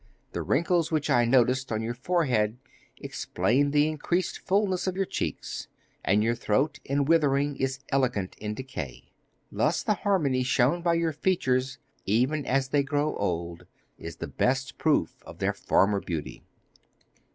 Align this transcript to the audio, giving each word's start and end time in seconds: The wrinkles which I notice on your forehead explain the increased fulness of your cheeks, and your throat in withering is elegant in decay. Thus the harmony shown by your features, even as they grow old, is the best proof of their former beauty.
The 0.31 0.41
wrinkles 0.41 0.89
which 0.89 1.11
I 1.11 1.25
notice 1.25 1.63
on 1.71 1.83
your 1.83 1.93
forehead 1.93 2.57
explain 2.99 3.69
the 3.69 3.87
increased 3.87 4.39
fulness 4.39 4.87
of 4.87 4.95
your 4.95 5.05
cheeks, 5.05 5.67
and 6.03 6.23
your 6.23 6.33
throat 6.33 6.79
in 6.83 7.05
withering 7.05 7.55
is 7.57 7.77
elegant 7.89 8.35
in 8.39 8.55
decay. 8.55 9.11
Thus 9.51 9.83
the 9.83 9.93
harmony 9.93 10.41
shown 10.41 10.81
by 10.81 10.95
your 10.95 11.13
features, 11.13 11.77
even 12.07 12.47
as 12.47 12.69
they 12.69 12.81
grow 12.81 13.15
old, 13.17 13.67
is 13.99 14.15
the 14.15 14.27
best 14.27 14.79
proof 14.79 15.21
of 15.23 15.37
their 15.37 15.53
former 15.53 15.99
beauty. 15.99 16.41